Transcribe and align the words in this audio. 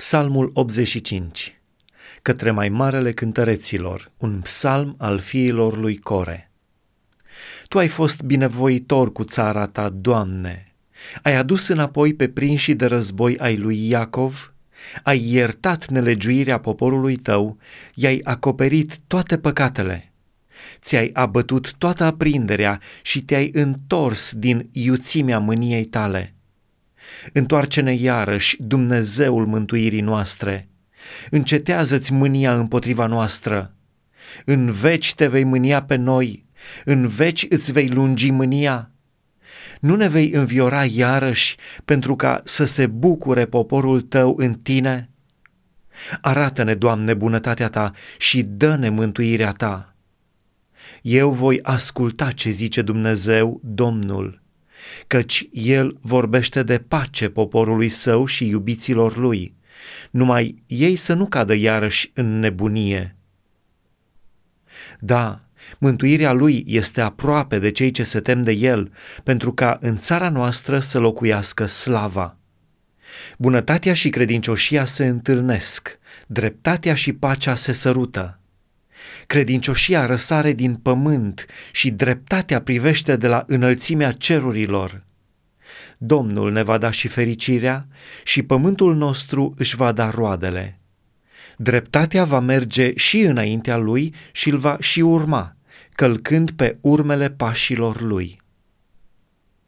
Psalmul 0.00 0.50
85 0.54 1.60
Către 2.22 2.50
mai 2.50 2.68
marele 2.68 3.12
cântăreților, 3.12 4.10
un 4.16 4.40
psalm 4.40 4.94
al 4.98 5.18
fiilor 5.18 5.76
lui 5.76 5.96
Core. 5.96 6.50
Tu 7.68 7.78
ai 7.78 7.88
fost 7.88 8.22
binevoitor 8.22 9.12
cu 9.12 9.24
țara 9.24 9.66
ta, 9.66 9.88
Doamne, 9.88 10.74
ai 11.22 11.36
adus 11.36 11.68
înapoi 11.68 12.14
pe 12.14 12.28
prinșii 12.28 12.74
de 12.74 12.86
război 12.86 13.38
ai 13.38 13.56
lui 13.56 13.88
Iacov, 13.88 14.54
ai 15.02 15.30
iertat 15.30 15.88
nelegiuirea 15.88 16.60
poporului 16.60 17.16
tău, 17.16 17.58
i-ai 17.94 18.20
acoperit 18.24 18.98
toate 19.06 19.38
păcatele, 19.38 20.12
ți-ai 20.82 21.10
abătut 21.12 21.74
toată 21.74 22.04
aprinderea 22.04 22.80
și 23.02 23.22
te-ai 23.22 23.50
întors 23.52 24.32
din 24.32 24.68
iuțimea 24.72 25.38
mâniei 25.38 25.84
tale– 25.84 26.34
Întoarce-ne 27.32 27.94
iarăși, 27.94 28.56
Dumnezeul 28.62 29.46
mântuirii 29.46 30.00
noastre. 30.00 30.68
Încetează-ți 31.30 32.12
mânia 32.12 32.54
împotriva 32.54 33.06
noastră. 33.06 33.74
În 34.44 34.70
veci 34.70 35.14
te 35.14 35.26
vei 35.26 35.44
mânia 35.44 35.82
pe 35.82 35.96
noi, 35.96 36.46
în 36.84 37.06
veci 37.06 37.46
îți 37.48 37.72
vei 37.72 37.88
lungi 37.88 38.30
mânia. 38.30 38.90
Nu 39.80 39.96
ne 39.96 40.08
vei 40.08 40.30
înviora 40.30 40.84
iarăși 40.84 41.56
pentru 41.84 42.16
ca 42.16 42.40
să 42.44 42.64
se 42.64 42.86
bucure 42.86 43.44
poporul 43.44 44.00
tău 44.00 44.34
în 44.38 44.54
tine? 44.54 45.10
Arată-ne, 46.20 46.74
Doamne, 46.74 47.14
bunătatea 47.14 47.68
ta 47.68 47.92
și 48.18 48.42
dă-ne 48.42 48.88
mântuirea 48.88 49.52
ta. 49.52 49.94
Eu 51.02 51.30
voi 51.30 51.58
asculta 51.62 52.30
ce 52.30 52.50
zice 52.50 52.82
Dumnezeu, 52.82 53.60
Domnul 53.64 54.40
căci 55.06 55.48
el 55.52 55.98
vorbește 56.00 56.62
de 56.62 56.78
pace 56.78 57.28
poporului 57.28 57.88
său 57.88 58.24
și 58.24 58.46
iubiților 58.46 59.16
lui, 59.16 59.54
numai 60.10 60.62
ei 60.66 60.96
să 60.96 61.14
nu 61.14 61.26
cadă 61.26 61.54
iarăși 61.54 62.10
în 62.14 62.38
nebunie. 62.38 63.16
Da, 65.00 65.40
mântuirea 65.78 66.32
lui 66.32 66.64
este 66.66 67.00
aproape 67.00 67.58
de 67.58 67.70
cei 67.70 67.90
ce 67.90 68.02
se 68.02 68.20
tem 68.20 68.42
de 68.42 68.52
el, 68.52 68.92
pentru 69.24 69.52
ca 69.52 69.78
în 69.80 69.98
țara 69.98 70.28
noastră 70.28 70.80
să 70.80 70.98
locuiască 70.98 71.66
slava. 71.66 72.36
Bunătatea 73.38 73.92
și 73.92 74.08
credincioșia 74.10 74.84
se 74.84 75.06
întâlnesc, 75.06 75.98
dreptatea 76.26 76.94
și 76.94 77.12
pacea 77.12 77.54
se 77.54 77.72
sărută. 77.72 78.39
Credincioșia 79.30 80.06
răsare 80.06 80.52
din 80.52 80.74
pământ 80.74 81.46
și 81.72 81.90
dreptatea 81.90 82.60
privește 82.60 83.16
de 83.16 83.28
la 83.28 83.44
înălțimea 83.46 84.12
cerurilor. 84.12 85.04
Domnul 85.98 86.52
ne 86.52 86.62
va 86.62 86.78
da 86.78 86.90
și 86.90 87.08
fericirea 87.08 87.86
și 88.24 88.42
pământul 88.42 88.94
nostru 88.94 89.54
își 89.58 89.76
va 89.76 89.92
da 89.92 90.10
roadele. 90.10 90.80
Dreptatea 91.56 92.24
va 92.24 92.40
merge 92.40 92.92
și 92.94 93.20
înaintea 93.20 93.76
lui 93.76 94.14
și 94.32 94.48
îl 94.50 94.58
va 94.58 94.76
și 94.80 95.00
urma, 95.00 95.56
călcând 95.92 96.50
pe 96.50 96.76
urmele 96.80 97.30
pașilor 97.30 98.00
lui. 98.00 98.40